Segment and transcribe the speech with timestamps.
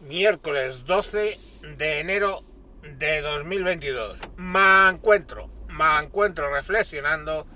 [0.00, 1.38] miércoles 12
[1.76, 2.44] de enero
[2.82, 4.20] de 2022.
[4.36, 7.46] Me encuentro, me encuentro reflexionando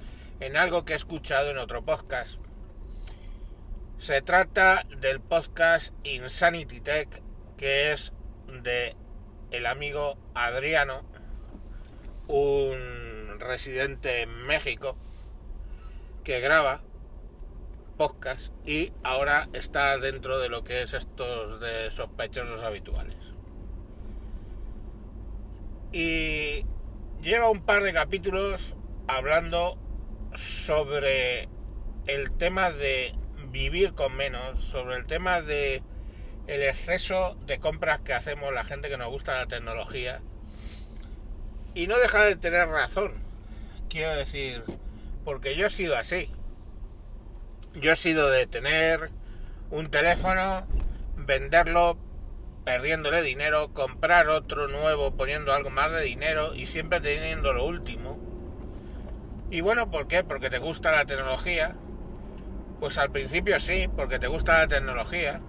[0.40, 2.40] en algo que he escuchado en otro podcast.
[3.98, 7.22] Se trata del podcast Insanity Tech,
[7.56, 8.12] que es
[8.62, 8.96] de
[9.52, 11.04] el amigo Adriano,
[12.26, 14.96] un residente en México,
[16.24, 16.82] que graba
[17.92, 23.16] podcast y ahora está dentro de lo que es estos de sospechosos habituales.
[25.92, 26.64] Y
[27.22, 29.78] lleva un par de capítulos hablando
[30.34, 31.48] sobre
[32.06, 33.14] el tema de
[33.50, 35.82] vivir con menos, sobre el tema de
[36.46, 40.20] el exceso de compras que hacemos la gente que nos gusta la tecnología.
[41.74, 43.12] Y no deja de tener razón.
[43.88, 44.64] Quiero decir,
[45.24, 46.30] porque yo he sido así
[47.74, 49.10] yo he sido de tener
[49.70, 50.66] un teléfono,
[51.16, 51.98] venderlo
[52.64, 58.18] perdiéndole dinero, comprar otro nuevo poniendo algo más de dinero y siempre teniendo lo último.
[59.50, 60.22] Y bueno, ¿por qué?
[60.24, 61.74] Porque te gusta la tecnología.
[62.80, 65.40] Pues al principio sí, porque te gusta la tecnología.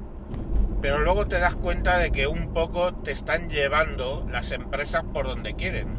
[0.82, 5.26] Pero luego te das cuenta de que un poco te están llevando las empresas por
[5.26, 5.98] donde quieren.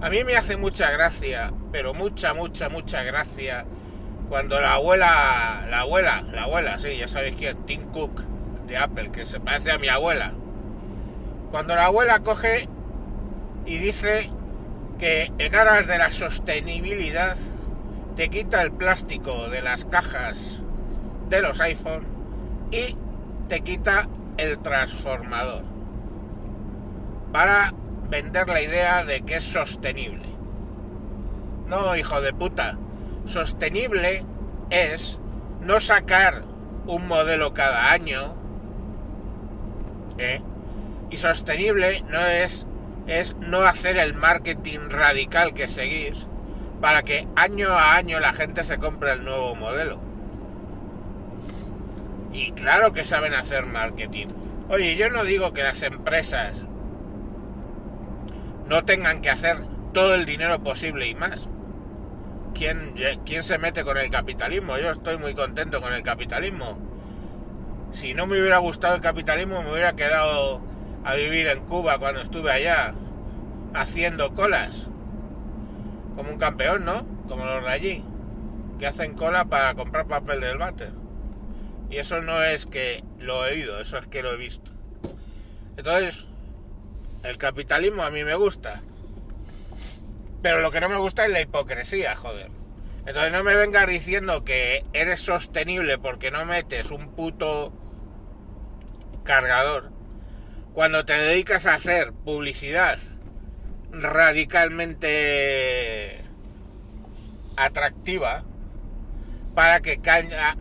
[0.00, 3.66] A mí me hace mucha gracia, pero mucha, mucha, mucha gracia
[4.30, 8.22] cuando la abuela, la abuela, la abuela, sí, ya sabéis quién, Tim Cook
[8.68, 10.32] de Apple, que se parece a mi abuela.
[11.50, 12.68] Cuando la abuela coge
[13.66, 14.30] y dice
[15.00, 17.36] que en aras de la sostenibilidad
[18.14, 20.60] te quita el plástico de las cajas
[21.28, 22.06] de los iPhone
[22.70, 22.96] y
[23.48, 25.64] te quita el transformador
[27.32, 27.74] para
[28.08, 30.28] vender la idea de que es sostenible.
[31.66, 32.78] No, hijo de puta,
[33.30, 34.24] Sostenible
[34.70, 35.20] es
[35.60, 36.42] no sacar
[36.88, 38.34] un modelo cada año.
[40.18, 40.42] ¿eh?
[41.10, 42.66] Y sostenible no es,
[43.06, 46.26] es no hacer el marketing radical que seguís
[46.80, 50.00] para que año a año la gente se compre el nuevo modelo.
[52.32, 54.26] Y claro que saben hacer marketing.
[54.68, 56.66] Oye, yo no digo que las empresas
[58.68, 59.58] no tengan que hacer
[59.92, 61.48] todo el dinero posible y más.
[62.54, 64.78] ¿Quién, se mete con el capitalismo?
[64.78, 66.78] Yo estoy muy contento con el capitalismo.
[67.92, 70.60] Si no me hubiera gustado el capitalismo, me hubiera quedado
[71.04, 72.94] a vivir en Cuba cuando estuve allá,
[73.74, 74.86] haciendo colas.
[76.16, 77.06] Como un campeón, ¿no?
[77.28, 78.04] Como los de allí,
[78.78, 80.92] que hacen cola para comprar papel del váter.
[81.90, 84.70] Y eso no es que lo he oído, eso es que lo he visto.
[85.76, 86.26] Entonces,
[87.24, 88.82] el capitalismo a mí me gusta.
[90.42, 92.50] Pero lo que no me gusta es la hipocresía, joder.
[93.06, 97.72] Entonces no me vengas diciendo que eres sostenible porque no metes un puto
[99.24, 99.90] cargador.
[100.72, 102.98] Cuando te dedicas a hacer publicidad
[103.90, 106.20] radicalmente
[107.56, 108.44] atractiva
[109.54, 110.00] para que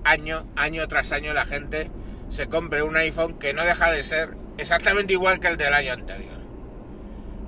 [0.04, 1.92] año, año tras año la gente
[2.30, 5.94] se compre un iPhone que no deja de ser exactamente igual que el del año
[5.94, 6.39] anterior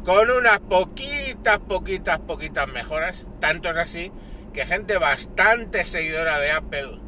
[0.05, 3.25] con unas poquitas, poquitas, poquitas mejoras.
[3.39, 4.11] Tanto es así
[4.53, 6.99] que gente bastante seguidora de Apple,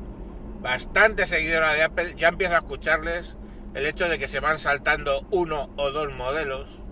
[0.62, 3.36] bastante seguidora de Apple, ya empieza a escucharles
[3.74, 6.84] el hecho de que se van saltando uno o dos modelos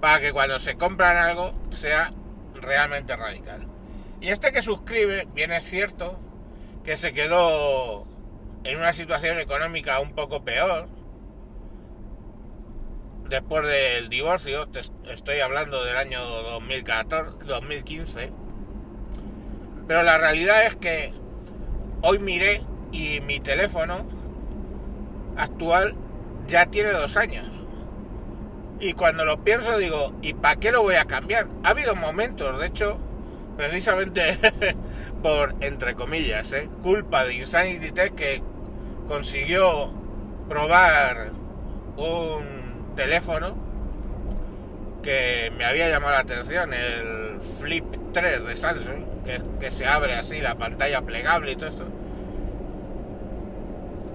[0.00, 2.12] para que cuando se compran algo sea
[2.54, 3.66] realmente radical.
[4.20, 6.18] Y este que suscribe, bien es cierto,
[6.84, 8.06] que se quedó
[8.64, 10.88] en una situación económica un poco peor,
[13.30, 14.68] después del divorcio,
[15.08, 18.32] estoy hablando del año 2014, 2015,
[19.86, 21.14] pero la realidad es que
[22.02, 24.04] hoy miré y mi teléfono
[25.36, 25.94] actual
[26.48, 27.46] ya tiene dos años.
[28.80, 31.46] Y cuando lo pienso digo, ¿y para qué lo voy a cambiar?
[31.62, 32.98] Ha habido momentos, de hecho,
[33.56, 34.38] precisamente
[35.22, 36.68] por, entre comillas, ¿eh?
[36.82, 38.42] culpa de Insanity Tech que
[39.06, 39.92] consiguió
[40.48, 41.30] probar
[41.96, 42.59] un
[42.94, 43.54] teléfono
[45.02, 49.04] que me había llamado la atención, el Flip 3 de Samsung,
[49.60, 51.84] que, se abre así la pantalla plegable y todo esto.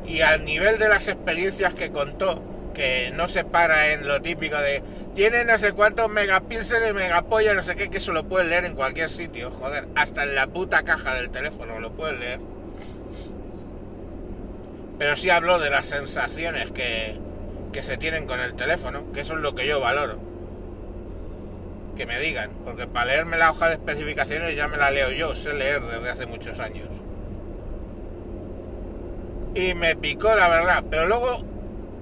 [0.05, 2.43] Y al nivel de las experiencias que contó,
[2.73, 4.83] que no se para en lo típico de
[5.15, 8.75] tiene no sé cuántos megapíxeles, megapolla, no sé qué, que eso lo puedes leer en
[8.75, 12.39] cualquier sitio, joder, hasta en la puta caja del teléfono lo puedes leer.
[14.99, 17.17] Pero sí habló de las sensaciones que,
[17.75, 20.17] que se tienen con el teléfono, que eso es lo que yo valoro.
[21.97, 25.35] Que me digan, porque para leerme la hoja de especificaciones ya me la leo yo,
[25.35, 26.87] sé leer desde hace muchos años.
[29.55, 31.43] Y me picó la verdad, pero luego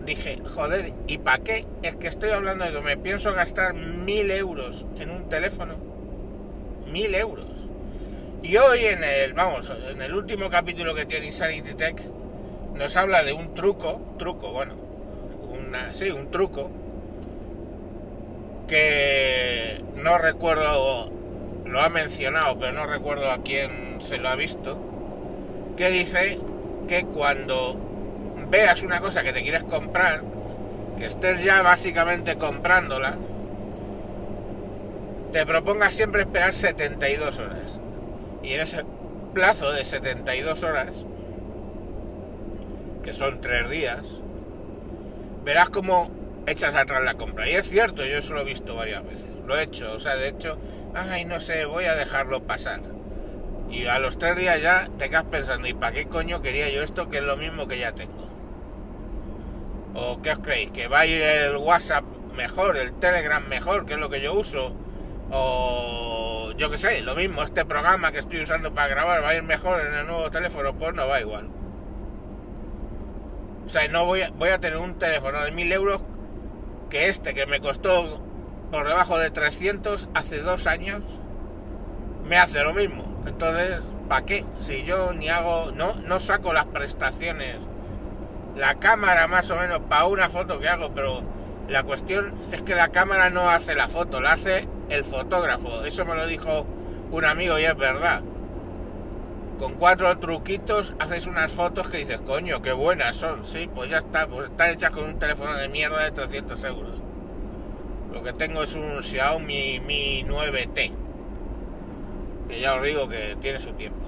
[0.05, 1.65] dije, joder, ¿y para qué?
[1.81, 5.73] Es que estoy hablando de que me pienso gastar mil euros en un teléfono.
[6.85, 7.47] Mil euros.
[8.43, 11.99] Y hoy en el, vamos, en el último capítulo que tiene Insanity Tech,
[12.75, 14.83] nos habla de un truco, truco, bueno,
[15.91, 16.71] sí, un truco,
[18.67, 21.11] que no recuerdo,
[21.65, 24.77] lo ha mencionado, pero no recuerdo a quién se lo ha visto,
[25.77, 26.39] que dice
[26.87, 27.77] que cuando
[28.49, 30.23] veas una cosa que te quieres comprar,
[30.97, 33.17] que estés ya básicamente comprándola,
[35.31, 37.79] te propongas siempre esperar 72 horas.
[38.43, 38.85] Y en ese
[39.33, 41.05] plazo de 72 horas,
[43.01, 44.01] que son 3 días,
[45.43, 46.11] verás cómo
[46.47, 47.49] echas atrás la compra.
[47.49, 49.29] Y es cierto, yo eso lo he visto varias veces.
[49.45, 50.57] Lo he hecho, o sea, de hecho,
[50.95, 52.81] ay, no sé, voy a dejarlo pasar.
[53.69, 56.83] Y a los 3 días ya te quedas pensando, ¿y para qué coño quería yo
[56.83, 58.29] esto que es lo mismo que ya tengo?
[59.95, 60.71] ¿O qué os creéis?
[60.71, 62.03] ¿Que va a ir el WhatsApp
[62.35, 64.75] mejor, el Telegram mejor, que es lo que yo uso?
[65.31, 69.35] O yo qué sé, lo mismo, este programa que estoy usando para grabar va a
[69.35, 71.49] ir mejor en el nuevo teléfono, pues no va igual.
[73.65, 76.01] O sea, no voy a, voy a tener un teléfono de 1000 euros
[76.89, 78.23] que este que me costó
[78.71, 81.01] por debajo de 300 hace dos años,
[82.25, 83.23] me hace lo mismo.
[83.25, 83.79] Entonces,
[84.09, 84.45] ¿para qué?
[84.59, 87.57] Si yo ni hago, no, no saco las prestaciones
[88.55, 91.23] la cámara más o menos para una foto que hago, pero
[91.67, 95.83] la cuestión es que la cámara no hace la foto, la hace el fotógrafo.
[95.85, 96.65] Eso me lo dijo
[97.11, 98.21] un amigo y es verdad.
[99.63, 103.45] Con cuatro truquitos haces unas fotos que dices, coño, qué buenas son.
[103.45, 106.99] Sí, pues ya está, pues están hechas con un teléfono de mierda de 300 euros.
[108.11, 110.91] Lo que tengo es un Xiaomi Mi 9T.
[112.49, 114.05] Que ya os digo que tiene su tiempo.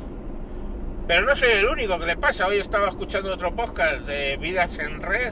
[1.07, 2.47] Pero no soy el único que le pasa.
[2.47, 5.31] Hoy estaba escuchando otro podcast de Vidas en Red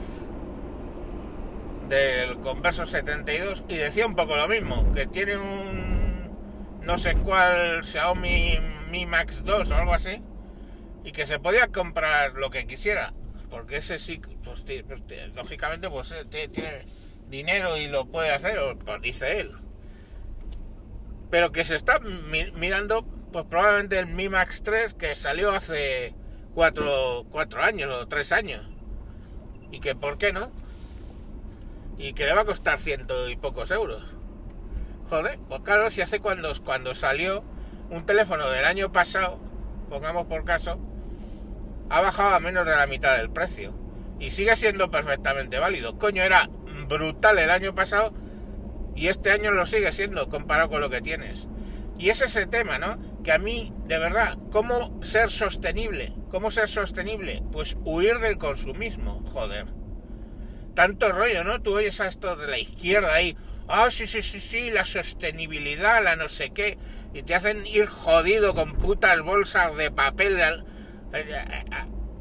[1.90, 6.30] del Converso 72 y decía un poco lo mismo, que tiene un
[6.80, 8.58] no sé cuál Xiaomi
[8.94, 10.22] Mi Max 2 o algo así
[11.02, 13.12] y que se podía comprar lo que quisiera,
[13.50, 16.84] porque ese sí, pues, pues lógicamente pues eh, tiene
[17.28, 19.50] dinero y lo puede hacer, pues dice él.
[21.28, 26.14] Pero que se está mirando pues probablemente el Mi Max 3 que salió hace
[26.54, 27.26] 4,
[27.62, 28.64] años o 3 años.
[29.72, 30.52] Y que, ¿por qué no?
[31.98, 34.14] Y que le va a costar ciento y pocos euros.
[35.10, 37.42] Joder, pues claro, si hace cuando, cuando salió
[37.94, 39.38] un teléfono del año pasado,
[39.88, 40.78] pongamos por caso,
[41.88, 43.72] ha bajado a menos de la mitad del precio.
[44.18, 45.98] Y sigue siendo perfectamente válido.
[45.98, 46.48] Coño, era
[46.88, 48.12] brutal el año pasado
[48.96, 51.46] y este año lo sigue siendo comparado con lo que tienes.
[51.98, 52.98] Y es ese tema, ¿no?
[53.22, 56.12] Que a mí, de verdad, ¿cómo ser sostenible?
[56.30, 57.42] ¿Cómo ser sostenible?
[57.52, 59.66] Pues huir del consumismo, joder.
[60.74, 61.62] Tanto rollo, ¿no?
[61.62, 63.36] Tú oyes a esto de la izquierda ahí,
[63.68, 66.78] ah, sí, sí, sí, sí, la sostenibilidad, la no sé qué,
[67.12, 70.64] y te hacen ir jodido con putas bolsas de papel al,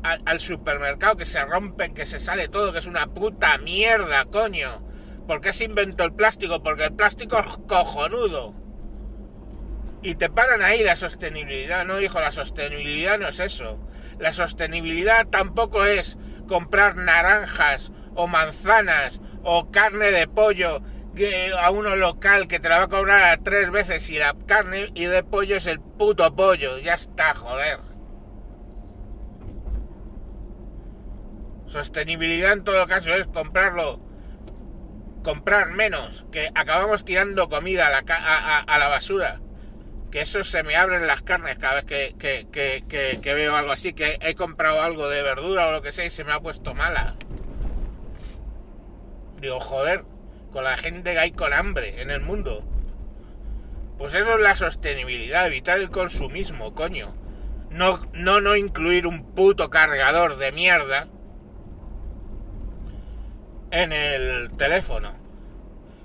[0.03, 4.83] al, supermercado que se rompen, que se sale todo, que es una puta mierda, coño.
[5.27, 6.61] ¿Por qué se inventó el plástico?
[6.61, 8.53] Porque el plástico es cojonudo.
[10.01, 11.85] Y te paran ahí la sostenibilidad.
[11.85, 13.79] No, hijo, la sostenibilidad no es eso.
[14.19, 16.17] La sostenibilidad tampoco es
[16.47, 20.81] comprar naranjas o manzanas o carne de pollo
[21.59, 24.91] a uno local que te la va a cobrar a tres veces y la carne
[24.95, 26.79] y de pollo es el puto pollo.
[26.79, 27.79] Ya está, joder.
[31.67, 33.99] Sostenibilidad en todo caso es comprarlo,
[35.23, 39.39] comprar menos, que acabamos tirando comida a la, a la basura
[40.13, 44.35] que eso se me abren las carnes cada vez que, veo algo así, que he
[44.35, 47.15] comprado algo de verdura o lo que sea y se me ha puesto mala.
[49.41, 50.05] Digo, joder,
[50.53, 52.63] con la gente que hay con hambre en el mundo.
[53.97, 57.13] Pues eso es la sostenibilidad, evitar el consumismo, coño.
[57.71, 61.07] No, no, no incluir un puto cargador de mierda
[63.71, 65.15] en el teléfono.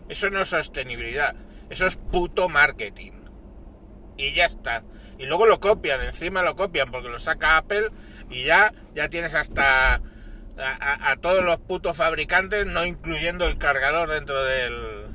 [0.08, 1.36] Eso no es sostenibilidad,
[1.68, 3.12] eso es puto marketing
[4.16, 4.82] y ya está.
[5.18, 7.90] Y luego lo copian, encima lo copian porque lo saca Apple
[8.30, 10.00] y ya, ya tienes hasta
[10.58, 15.06] a, todos los putos fabricantes no incluyendo el cargador dentro del,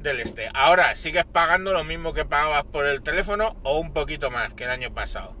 [0.00, 0.50] del este.
[0.54, 4.64] Ahora sigues pagando lo mismo que pagabas por el teléfono o un poquito más que
[4.64, 5.36] el año pasado.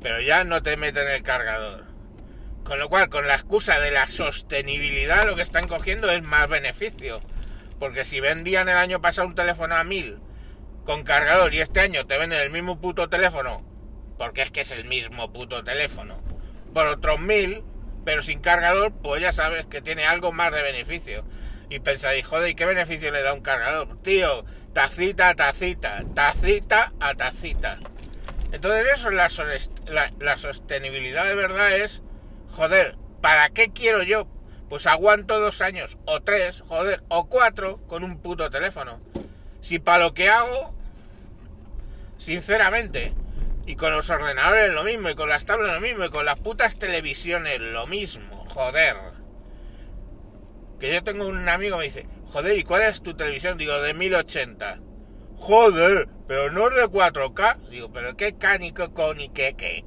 [0.00, 1.84] Pero ya no te meten el cargador.
[2.64, 6.48] Con lo cual, con la excusa de la sostenibilidad, lo que están cogiendo es más
[6.48, 7.20] beneficio.
[7.78, 10.18] Porque si vendían el año pasado un teléfono a 1000
[10.84, 13.62] con cargador y este año te venden el mismo puto teléfono,
[14.16, 16.18] porque es que es el mismo puto teléfono,
[16.72, 17.62] por otros mil,
[18.08, 21.26] pero sin cargador, pues ya sabes que tiene algo más de beneficio.
[21.68, 24.00] Y pensáis, joder, ¿y qué beneficio le da un cargador?
[24.00, 27.76] Tío, tacita a tacita, tacita a tacita.
[28.50, 32.00] Entonces eso es la, la sostenibilidad de verdad es,
[32.50, 34.26] joder, ¿para qué quiero yo?
[34.70, 39.02] Pues aguanto dos años, o tres, joder, o cuatro con un puto teléfono.
[39.60, 40.74] Si para lo que hago,
[42.16, 43.12] sinceramente,
[43.68, 46.40] y con los ordenadores lo mismo, y con las tablas lo mismo, y con las
[46.40, 48.96] putas televisiones lo mismo, joder.
[50.80, 53.58] Que yo tengo un amigo que me dice, joder, ¿y cuál es tu televisión?
[53.58, 54.80] Digo, de 1080.
[55.36, 57.68] Joder, pero no es de 4K.
[57.68, 59.84] Digo, pero qué cánico con y qué qué.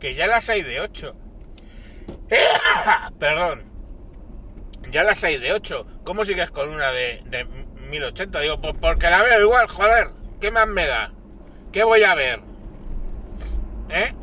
[0.00, 1.14] Que ya las hay de 8.
[3.18, 3.70] Perdón.
[4.90, 6.00] Ya las hay de 8.
[6.02, 8.40] ¿Cómo sigues con una de, de 1080?
[8.40, 10.08] Digo, pues porque la veo igual, joder.
[10.40, 11.12] ¿Qué más me da?
[11.72, 12.51] ¿Qué voy a ver?
[13.92, 14.14] ¿Eh?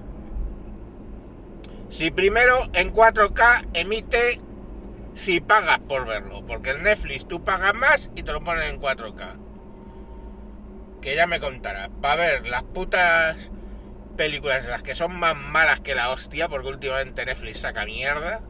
[1.90, 4.40] Si primero en 4K emite
[5.14, 8.82] si pagas por verlo, porque el Netflix tú pagas más y te lo ponen en
[8.82, 9.38] 4K.
[11.02, 11.90] Que ya me contará.
[12.04, 13.52] Va a ver las putas
[14.18, 18.42] películas las que son más malas que la hostia, porque últimamente Netflix saca mierda.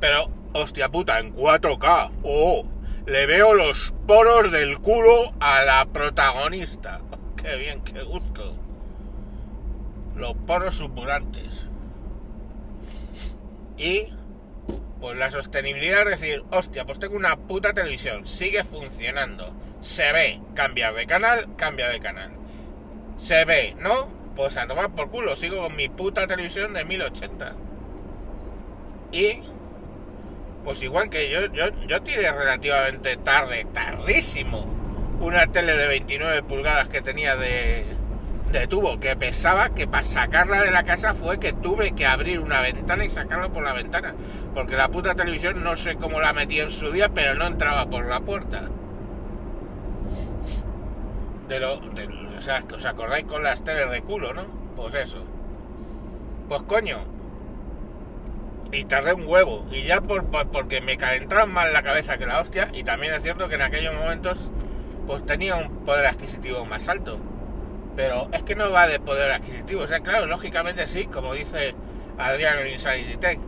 [0.00, 2.12] Pero, hostia puta, en 4K.
[2.22, 2.66] Oh,
[3.06, 7.00] le veo los poros del culo a la protagonista.
[7.36, 8.56] qué bien, qué gusto.
[10.16, 11.66] Los poros supurantes.
[13.76, 14.08] Y,
[15.00, 19.54] pues la sostenibilidad es decir, hostia, pues tengo una puta televisión, sigue funcionando.
[19.80, 22.30] Se ve, cambiar de canal, cambia de canal.
[23.16, 24.22] Se ve, ¿no?
[24.34, 27.54] pues a tomar por culo, sigo con mi puta televisión de 1080.
[29.12, 29.42] Y,
[30.64, 34.66] pues igual que yo, yo, yo tiré relativamente tarde, tardísimo,
[35.20, 37.84] una tele de 29 pulgadas que tenía de,
[38.58, 42.38] de tubo, que pesaba que para sacarla de la casa fue que tuve que abrir
[42.40, 44.14] una ventana y sacarla por la ventana.
[44.54, 47.88] Porque la puta televisión no sé cómo la metí en su día, pero no entraba
[47.88, 48.64] por la puerta.
[51.48, 54.44] De lo, o sea, os acordáis con las teles de culo, ¿no?
[54.76, 55.24] Pues eso.
[56.48, 56.98] Pues coño.
[58.70, 59.66] Y tardé un huevo.
[59.70, 62.70] Y ya por, porque me calentaron más la cabeza que la hostia.
[62.72, 64.50] Y también es cierto que en aquellos momentos
[65.06, 67.18] pues tenía un poder adquisitivo más alto.
[67.96, 69.82] Pero es que no va de poder adquisitivo.
[69.82, 71.74] O sea, claro, lógicamente sí, como dice
[72.18, 73.38] Adrián en Tech.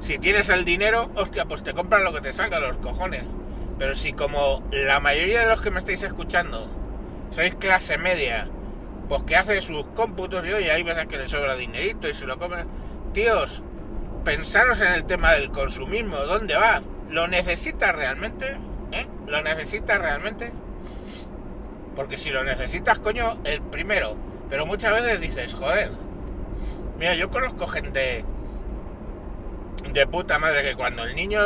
[0.00, 3.24] Si tienes el dinero, hostia, pues te compras lo que te salga los cojones.
[3.78, 6.68] Pero si como la mayoría de los que me estáis escuchando
[7.34, 8.46] sois clase media,
[9.08, 12.26] pues que hace sus cómputos y oye, hay veces que le sobra dinerito y se
[12.26, 12.66] lo compra.
[13.12, 13.62] Tíos,
[14.24, 16.82] pensaros en el tema del consumismo, ¿dónde va?
[17.10, 18.56] ¿Lo necesitas realmente?
[18.92, 19.06] ¿Eh?
[19.26, 20.52] ¿Lo necesitas realmente?
[21.94, 24.16] Porque si lo necesitas, coño, el primero.
[24.50, 25.92] Pero muchas veces dices, joder.
[26.98, 28.24] Mira, yo conozco gente
[29.92, 31.40] de puta madre que cuando el niño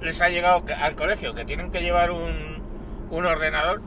[0.00, 2.62] les ha llegado al colegio, que tienen que llevar un,
[3.10, 3.82] un ordenador,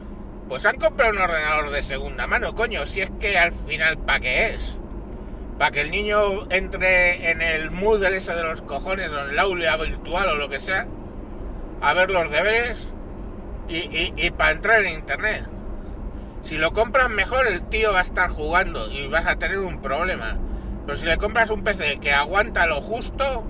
[0.47, 4.19] pues han comprado un ordenador de segunda mano, coño, si es que al final, ¿para
[4.19, 4.77] qué es?
[5.57, 9.39] Para que el niño entre en el Moodle ese de los cojones, o en el
[9.39, 10.87] aula virtual o lo que sea,
[11.81, 12.89] a ver los deberes
[13.67, 15.43] y, para entrar en internet.
[16.43, 19.81] Si lo compras mejor, el tío va a estar jugando y vas a tener un
[19.81, 20.37] problema.
[20.85, 23.45] Pero si le compras un PC que aguanta lo justo,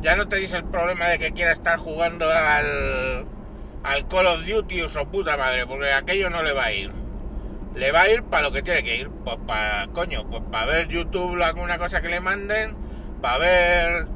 [0.00, 3.26] ya no te dice el problema de que quiera estar jugando al
[3.82, 6.92] al Call of Duty o su puta madre, porque aquello no le va a ir.
[7.74, 10.66] Le va a ir para lo que tiene que ir, pues para, coño, pues para
[10.66, 12.76] ver YouTube alguna cosa que le manden,
[13.22, 14.06] para ver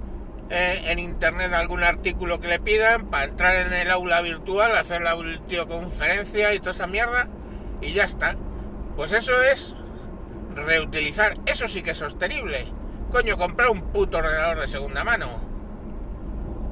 [0.51, 5.03] eh, en internet algún artículo que le pidan, para entrar en el aula virtual, hacer
[5.03, 7.29] la videoconferencia y toda esa mierda,
[7.81, 8.37] y ya está.
[8.97, 9.75] Pues eso es
[10.55, 12.67] reutilizar, eso sí que es sostenible.
[13.11, 15.55] Coño, comprar un puto ordenador de segunda mano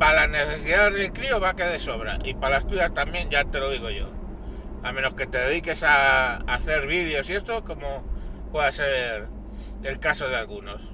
[0.03, 2.19] para las necesidades del crío va a quedar de sobra.
[2.25, 4.09] Y para las tuyas también, ya te lo digo yo.
[4.83, 8.03] A menos que te dediques a, hacer vídeos y esto, como
[8.51, 9.29] pueda ser
[9.85, 10.93] el caso de algunos.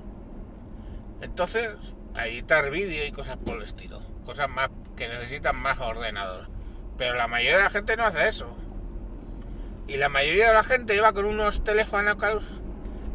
[1.23, 1.71] Entonces,
[2.15, 4.03] a editar vídeo y cosas por el estilo.
[4.27, 6.51] Cosas más que necesitan más ordenador.
[6.99, 8.55] Pero la mayoría de la gente no hace eso.
[9.89, 12.17] Y la mayoría de la gente lleva con unos teléfonos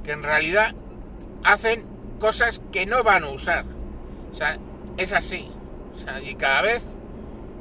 [0.03, 0.75] que en realidad
[1.43, 1.85] hacen
[2.19, 3.65] cosas que no van a usar.
[4.31, 4.57] O sea,
[4.97, 5.49] es así
[6.23, 6.83] y cada vez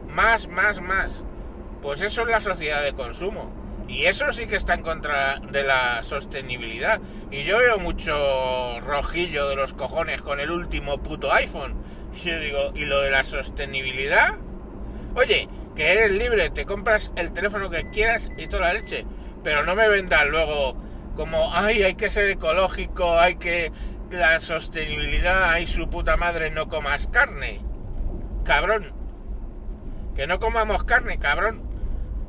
[0.08, 1.22] más, más, más.
[1.82, 3.52] Pues eso es la sociedad de consumo.
[3.88, 7.00] Y eso sí que está en contra de la sostenibilidad.
[7.30, 11.74] Y yo veo mucho rojillo de los cojones con el último puto iPhone.
[12.14, 14.36] Y yo digo, ¿y lo de la sostenibilidad?
[15.14, 19.06] Oye, que eres libre, te compras el teléfono que quieras y toda la leche.
[19.42, 20.76] Pero no me vendas luego
[21.16, 23.72] como, ay, hay que ser ecológico, hay que
[24.10, 27.60] la sostenibilidad y su puta madre no comas carne.
[28.44, 28.92] Cabrón.
[30.14, 31.62] Que no comamos carne, cabrón.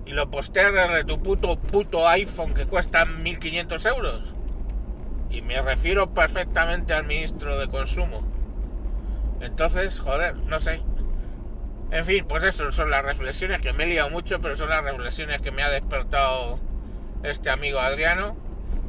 [0.05, 4.35] Y lo posteas desde tu puto puto iPhone que cuesta 1500 euros.
[5.29, 8.23] Y me refiero perfectamente al ministro de Consumo.
[9.41, 10.81] Entonces, joder, no sé.
[11.93, 14.83] En fin, pues eso son las reflexiones que me he liado mucho, pero son las
[14.83, 16.59] reflexiones que me ha despertado
[17.21, 18.35] este amigo Adriano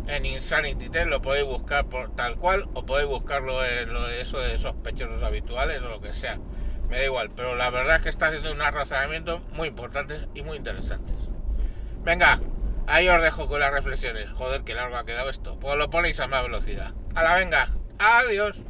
[0.06, 1.08] en Insanity Test.
[1.08, 5.22] Lo podéis buscar por tal cual o podéis buscarlo en lo de eso de sospechosos
[5.22, 6.38] habituales o lo que sea.
[6.88, 10.40] Me da igual, pero la verdad es que está haciendo unos razonamientos muy importantes y
[10.40, 11.16] muy interesantes.
[12.04, 12.40] Venga,
[12.86, 14.32] ahí os dejo con las reflexiones.
[14.32, 15.60] Joder, qué largo ha quedado esto.
[15.60, 16.94] Pues lo ponéis a más velocidad.
[17.14, 17.68] A la venga.
[17.98, 18.64] Adiós.